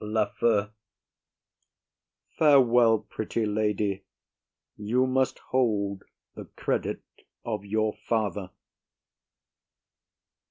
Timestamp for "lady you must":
3.45-5.37